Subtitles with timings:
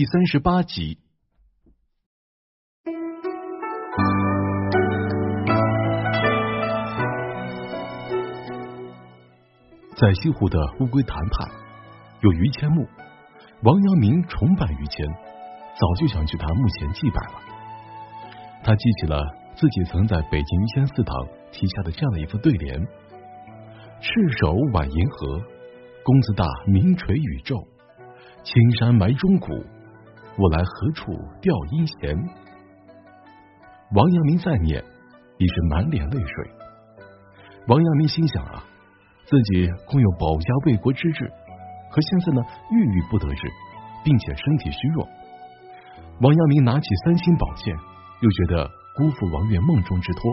[0.00, 0.98] 第三十八集。
[9.94, 11.50] 在西湖的乌龟潭畔，
[12.22, 12.88] 有于谦墓。
[13.62, 15.06] 王阳明崇拜于谦，
[15.78, 17.34] 早就想去他墓前祭拜了。
[18.64, 19.20] 他记起了
[19.54, 21.14] 自己曾在北京于谦祠堂
[21.52, 22.80] 题下的这样的一副对联
[24.00, 25.42] ：“赤手挽银河，
[26.02, 27.62] 公子大名垂宇宙。
[28.42, 29.62] 青山埋忠骨，
[30.40, 32.16] 我来何处吊阴弦？”
[33.94, 34.82] 王阳明再念，
[35.38, 36.50] 已是满脸泪水。
[37.68, 38.64] 王阳明心想啊。
[39.26, 41.30] 自己空有保家卫国之志，
[41.92, 43.48] 可现在呢郁郁不得志，
[44.02, 45.06] 并且身体虚弱。
[46.20, 47.72] 王阳明拿起三星宝剑，
[48.22, 50.32] 又觉得辜负王岳梦中之托，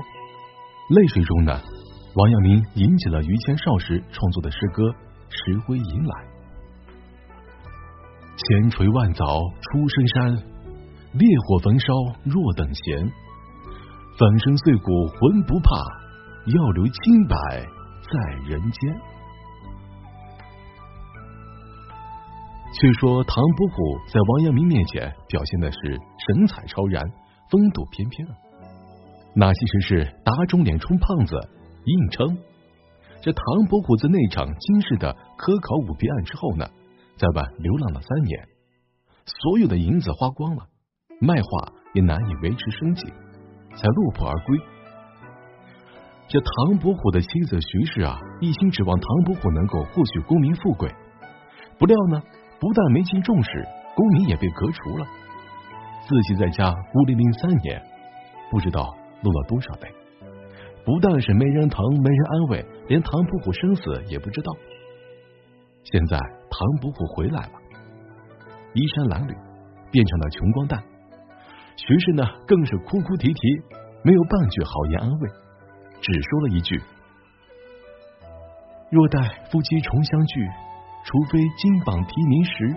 [0.96, 1.62] 泪水中呢，
[2.16, 4.82] 王阳明吟起了于谦少时创作的诗歌
[5.30, 6.26] 《石灰吟》来：
[8.38, 9.26] 千锤万凿
[9.60, 10.38] 出深山，
[11.14, 11.92] 烈火焚烧
[12.24, 13.12] 若等闲。
[14.18, 15.76] 粉身碎骨浑不怕，
[16.46, 17.36] 要留清白。
[18.08, 18.96] 在人间。
[22.72, 23.76] 却说唐伯虎
[24.08, 25.78] 在王阳明面前表现的是
[26.26, 27.04] 神采超然、
[27.50, 28.26] 风度翩翩，
[29.36, 31.36] 那其实是打肿脸充胖子，
[31.84, 32.38] 硬撑。
[33.20, 36.66] 这唐伯虎在那场惊世的科考舞弊案之后呢，
[37.18, 38.48] 在外流浪了三年，
[39.26, 40.68] 所有的银子花光了，
[41.20, 43.08] 卖画也难以维持生计，
[43.76, 44.60] 才落魄而归。
[46.28, 50.94] 这唐伯虎的妻子徐氏啊，一心指望唐伯虎能够获取功名富贵，
[51.80, 52.22] 不料呢，
[52.60, 55.08] 不但没进重视，功名也被革除了。
[56.08, 57.82] 自己在家孤零零三年，
[58.52, 59.90] 不知道落了多少辈。
[60.86, 64.54] 不但是没人疼，没人安慰，连唐伯虎生死也不知道。
[65.92, 66.18] 现在
[66.50, 67.54] 唐伯虎回来了，
[68.74, 69.36] 衣衫褴褛，
[69.90, 70.84] 变成了穷光蛋。
[71.78, 73.40] 徐氏呢，更是哭哭啼啼，
[74.04, 75.30] 没有半句好言安慰。
[76.02, 76.82] 只说了一句
[78.92, 80.46] ：“若待夫妻重相聚，
[81.06, 82.76] 除非金榜题名时。”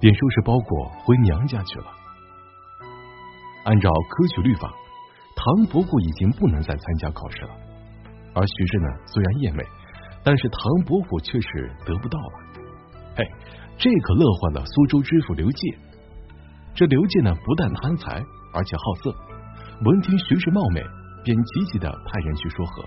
[0.00, 1.86] 便收拾包裹回娘家去了。
[3.64, 4.68] 按照科举律法，
[5.36, 7.50] 唐伯虎已经不能再参加考试了。
[8.34, 9.64] 而徐氏呢，虽然艳美，
[10.26, 12.32] 但是唐伯虎却是得不到了。
[13.14, 13.24] 嘿，
[13.78, 15.78] 这可乐坏了苏州知府刘介。
[16.74, 18.20] 这刘介呢，不但贪财，
[18.52, 19.14] 而且好色。
[19.84, 20.82] 闻听徐氏貌美。
[21.26, 22.84] 便积极的派人去说和，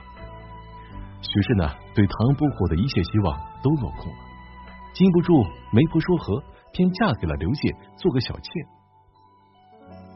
[1.22, 4.18] 徐氏呢对唐伯虎的一切希望都落空了，
[4.94, 6.42] 禁不住媒婆说和，
[6.72, 8.50] 便嫁给了刘介做个小妾。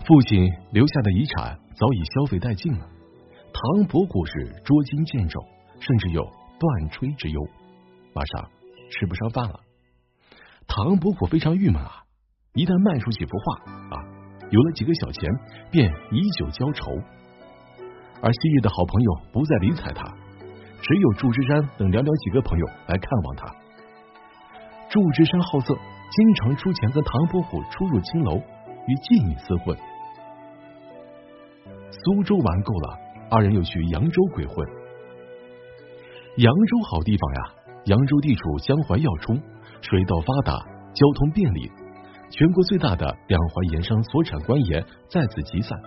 [0.06, 2.88] 父亲留下的遗产早已消费殆尽了，
[3.52, 5.44] 唐伯虎是捉襟见肘，
[5.82, 6.24] 甚至有
[6.64, 7.46] 断炊之忧，
[8.16, 8.50] 马上
[8.90, 9.60] 吃不上饭了。
[10.66, 12.08] 唐伯虎非常郁闷啊，
[12.54, 14.00] 一旦卖出几幅画啊，
[14.50, 15.30] 有了几个小钱，
[15.70, 16.96] 便以酒浇愁。
[18.22, 20.08] 而昔日的好朋友不再理睬他，
[20.80, 23.44] 只有祝枝山等寥寥几个朋友来看望他。
[24.88, 28.38] 祝枝山好色，经常出钱跟唐伯虎出入青楼，
[28.88, 29.76] 与妓女厮混。
[31.92, 32.98] 苏州玩够了，
[33.30, 34.66] 二人又去扬州鬼混。
[36.38, 37.42] 扬州好地方呀，
[37.86, 39.40] 扬州地处江淮要冲，
[39.82, 41.72] 水道发达，交通便利，
[42.32, 45.78] 全国最大的两淮盐商所产官盐在此集散。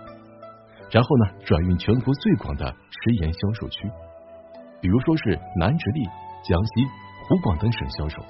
[0.89, 3.91] 然后呢，转运全国最广的食盐销售区，
[4.79, 6.05] 比如说是南直隶、
[6.45, 6.85] 江西、
[7.27, 8.21] 湖广等省销售。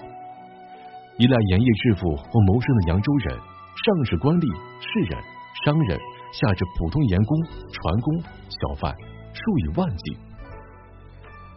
[1.20, 5.22] 依赖盐业致富或谋生的扬州人，上至官吏、士人、
[5.64, 6.00] 商人，
[6.34, 8.92] 下至普通盐工、船工、小贩，
[9.34, 10.18] 数以万计。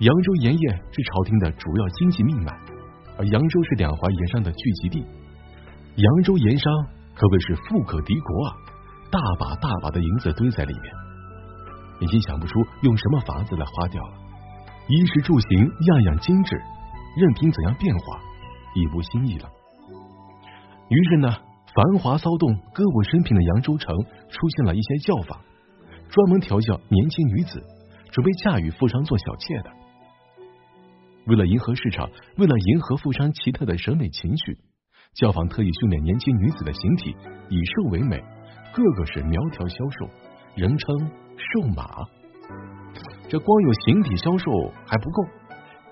[0.00, 2.58] 扬州盐业是朝廷的主要经济命脉，
[3.18, 5.04] 而扬州是两淮盐商的聚集地，
[5.96, 6.72] 扬州盐商
[7.14, 8.56] 可谓是富可敌国啊。
[9.10, 10.84] 大把大把的银子堆在里面，
[12.00, 14.14] 已经想不出用什么法子来花掉了。
[14.88, 16.56] 衣食住行样样精致，
[17.18, 18.20] 任凭怎样变化，
[18.74, 19.50] 已无新意了。
[20.88, 21.28] 于是呢，
[21.74, 23.94] 繁华骚动、歌舞升平的扬州城
[24.30, 25.38] 出现了一些教坊，
[26.08, 27.62] 专门调教年轻女子，
[28.10, 29.70] 准备嫁与富商做小妾的。
[31.26, 32.08] 为了迎合市场，
[32.38, 34.58] 为了迎合富商奇特的审美情趣，
[35.14, 37.14] 教坊特意训练年轻女子的形体，
[37.48, 38.22] 以瘦为美。
[38.72, 40.08] 个个是苗条消瘦，
[40.54, 42.06] 人称瘦马。
[43.28, 44.50] 这光有形体消瘦
[44.86, 45.24] 还不够，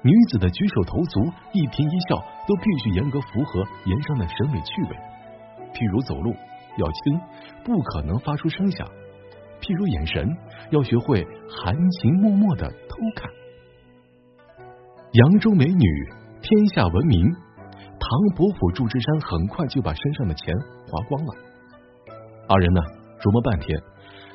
[0.03, 1.21] 女子的举手投足、
[1.53, 2.17] 一颦一笑
[2.47, 4.97] 都必须严格符合盐商的审美趣味。
[5.75, 6.35] 譬如走路
[6.79, 7.21] 要轻，
[7.65, 8.87] 不可能发出声响；
[9.61, 10.37] 譬如眼神，
[10.71, 13.31] 要学会含情脉脉的偷看。
[15.19, 15.85] 扬州美女
[16.41, 17.21] 天下闻名，
[17.99, 20.55] 唐伯虎、祝枝山很快就把身上的钱
[20.87, 21.35] 花光了。
[22.47, 22.81] 二人呢
[23.19, 23.77] 琢磨半天，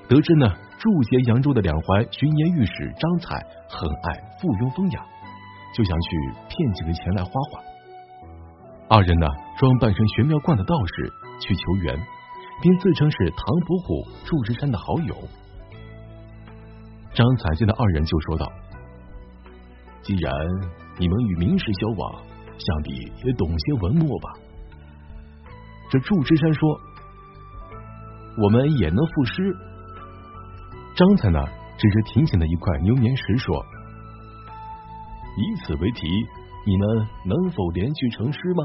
[0.10, 0.46] 得知呢
[0.78, 3.40] 驻节扬州的两淮巡盐御史张彩
[3.70, 5.00] 很爱附庸风雅，
[5.74, 6.10] 就想去
[6.50, 7.64] 骗几个钱来花花。
[8.90, 11.96] 二人呢装扮成玄妙观的道士去求援，
[12.62, 15.16] 并自称是唐伯虎、祝枝山的好友。
[17.14, 18.52] 张彩见到二人就说道
[20.04, 20.32] ：“既然
[21.00, 22.24] 你们与名士交往，
[22.58, 22.92] 想必
[23.26, 24.34] 也懂些文墨吧？”
[25.90, 26.80] 这祝枝山说
[28.44, 29.56] ：“我们也能赋诗。”
[30.96, 31.44] 张才呢
[31.78, 33.66] 指着庭前的一块牛眠石说
[35.38, 36.08] ：“以此为题，
[36.66, 38.64] 你们能否连续成诗吗？”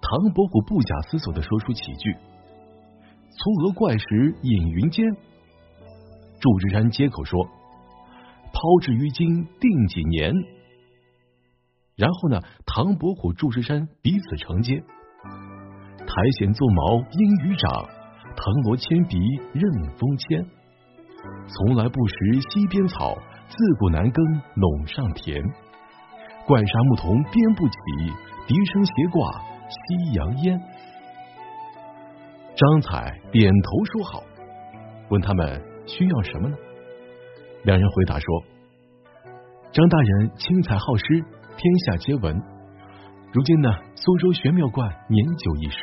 [0.00, 2.14] 唐伯虎不假思索的说出几句
[3.30, 5.04] ：“粗额怪石隐云间。”
[6.38, 7.48] 祝枝山接口说
[8.56, 10.32] ：“抛掷于今定几年。”
[11.94, 14.80] 然后呢，唐伯虎、祝枝山彼此承接
[16.00, 17.84] ：“苔藓作毛阴雨长，
[18.34, 19.18] 藤萝牵鼻
[19.52, 19.62] 任
[19.98, 20.46] 风牵。
[21.46, 22.14] 从来不识
[22.48, 23.14] 溪边草，
[23.48, 24.24] 自古难耕
[24.56, 25.42] 陇上田。
[26.46, 27.76] 怪沙牧童编不起，
[28.46, 30.58] 笛声斜挂夕阳烟。”
[32.56, 34.22] 张彩点头说好，
[35.10, 35.76] 问他们。
[35.88, 36.56] 需要什么呢？
[37.66, 38.44] 两人回答说
[39.74, 41.04] ：“张大人轻才好诗，
[41.56, 42.40] 天下皆闻。
[43.32, 45.78] 如今呢，苏州玄妙观年久已失，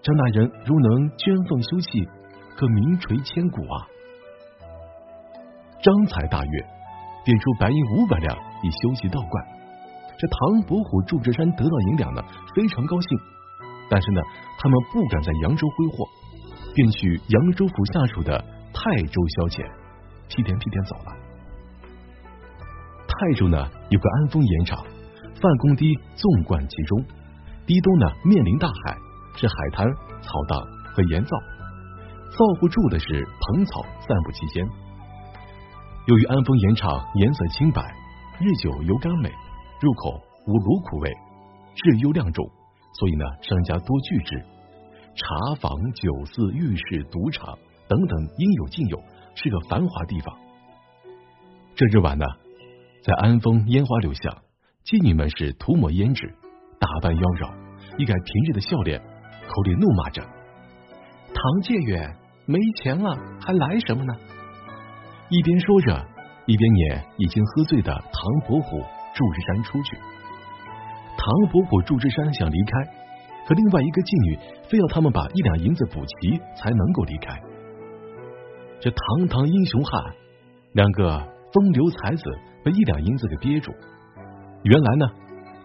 [0.00, 2.08] 张大人如能捐奉修葺，
[2.54, 3.82] 可名垂千古啊！”
[5.82, 6.66] 张才大悦，
[7.24, 9.44] 便出白银五百两以修葺道观。
[10.16, 12.22] 这唐伯虎、祝枝山得到银两呢，
[12.54, 13.18] 非常高兴。
[13.90, 14.22] 但是呢，
[14.56, 16.06] 他们不敢在扬州挥霍，
[16.76, 18.38] 便去扬州府下属的。
[18.72, 19.68] 泰州消遣，
[20.34, 21.12] 屁颠屁颠走了。
[23.06, 24.82] 泰州呢有个安丰盐场，
[25.40, 27.04] 范公堤纵贯其中，
[27.66, 28.96] 堤东呢面临大海，
[29.36, 29.86] 是海滩、
[30.22, 30.58] 草荡
[30.94, 31.36] 和盐灶，
[32.30, 33.06] 灶户住的是
[33.40, 34.66] 蓬草散布其间。
[36.06, 37.82] 由于安丰盐场颜色清白，
[38.40, 39.30] 日久油甘美，
[39.80, 41.12] 入口无卤苦味，
[41.74, 42.44] 质优量重，
[42.98, 44.42] 所以呢商家多聚之。
[45.14, 47.58] 茶坊、酒肆、浴室、赌场。
[47.88, 48.96] 等等，应有尽有，
[49.34, 50.34] 是个繁华地方。
[51.74, 52.26] 这日晚呢，
[53.02, 54.36] 在安丰烟花柳巷，
[54.84, 56.34] 妓女们是涂抹胭脂，
[56.78, 57.50] 打扮妖娆，
[57.96, 59.00] 一改平日的笑脸，
[59.48, 60.22] 口里怒骂着
[61.32, 62.14] ：“唐介远
[62.46, 64.14] 没钱了，还来什么呢？”
[65.30, 66.06] 一边说着，
[66.46, 68.82] 一边撵已经喝醉的唐伯虎、
[69.14, 69.96] 祝枝山出去。
[71.16, 72.92] 唐伯虎、祝枝山想离开，
[73.46, 74.38] 可另外一个妓女
[74.68, 77.40] 非要他们把一两银子补齐，才能够离开。
[78.82, 80.12] 这堂堂英雄汉，
[80.72, 81.16] 两个
[81.52, 82.24] 风流才子
[82.64, 83.70] 被一两银子给憋住。
[84.64, 85.06] 原来呢，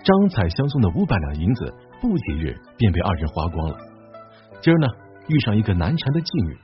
[0.03, 3.77] 张彩相送的五百两银子，不几日便被二人花光了。
[4.61, 4.87] 今儿呢，
[5.29, 6.55] 遇上一个难缠的妓女，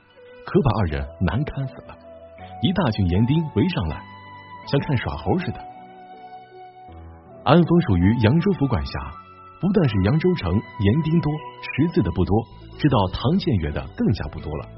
[0.46, 1.98] 可把二人难堪死了。
[2.62, 4.00] 一大群园丁围上来，
[4.70, 5.58] 像看耍猴似的。
[7.42, 8.92] 安丰属于扬州府管辖，
[9.60, 11.32] 不但是扬州城园丁多，
[11.74, 12.46] 识字的不多，
[12.78, 14.68] 知道唐建元的更加不多了。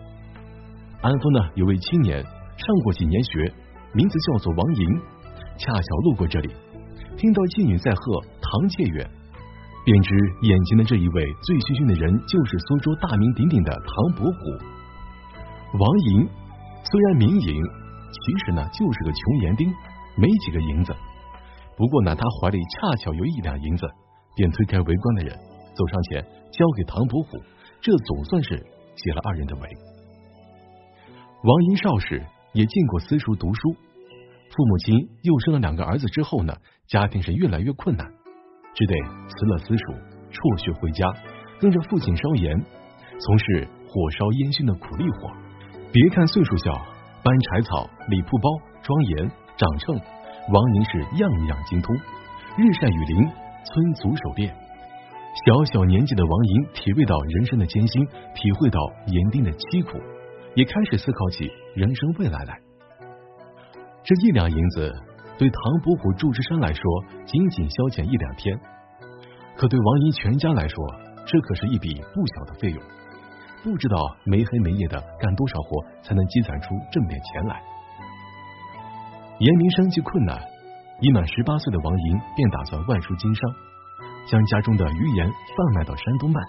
[1.02, 3.52] 安丰呢，有位青年上过几年学，
[3.92, 5.00] 名字叫做王莹，
[5.58, 6.48] 恰巧路过这里，
[7.16, 9.08] 听到妓女在喝唐妾远，
[9.84, 10.10] 便知
[10.42, 14.38] 眼前的这一位醉醺醺的人就是苏州大名鼎鼎的唐伯虎。
[15.78, 16.26] 王莹
[16.82, 17.52] 虽然名莹，
[18.10, 19.68] 其实呢就是个穷园丁，
[20.16, 20.96] 没几个银子。
[21.76, 23.86] 不过呢，他怀里恰巧有一两银子，
[24.34, 25.36] 便推开围观的人，
[25.76, 27.36] 走上前交给唐伯虎，
[27.80, 28.56] 这总算是
[28.96, 29.68] 解了二人的围。
[31.46, 33.72] 王莹少时也进过私塾读书，
[34.50, 36.52] 父母亲又生了两个儿子之后呢，
[36.88, 38.04] 家庭是越来越困难，
[38.74, 38.94] 只得
[39.28, 39.94] 辞了私塾，
[40.32, 41.06] 辍学回家，
[41.60, 42.52] 跟着父亲烧盐，
[43.20, 45.30] 从事火烧烟熏的苦力活。
[45.92, 46.72] 别看岁数小，
[47.22, 48.50] 搬柴草、理铺包、
[48.82, 49.94] 装盐、掌秤，
[50.50, 51.94] 王莹是样样精通，
[52.58, 53.28] 日晒雨淋，
[53.62, 54.52] 村足手练。
[55.46, 59.96] 小小年纪的王莹体味到人生的艰辛，体会到盐丁的凄苦。
[60.56, 61.44] 也开始思考起
[61.74, 62.58] 人生未来来。
[64.02, 64.90] 这一两银子
[65.38, 66.82] 对唐伯虎、祝枝山来说
[67.26, 68.58] 仅仅消遣一两天，
[69.54, 70.76] 可对王姨全家来说，
[71.26, 72.82] 这可是一笔不小的费用。
[73.62, 77.60] 不知道没黑没夜的干多少活才能积攒出这么点钱来。
[79.38, 80.40] 严明生计困难，
[81.02, 83.50] 已满十八岁的王莹便打算外出经商，
[84.26, 86.40] 将家中的鱼盐贩卖到山东卖。